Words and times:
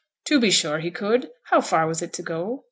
'To 0.25 0.39
be 0.39 0.49
sure 0.49 0.79
he 0.79 0.89
could; 0.89 1.29
how 1.43 1.61
far 1.61 1.85
was 1.85 2.01
it 2.01 2.11
to 2.11 2.23
go?' 2.23 2.59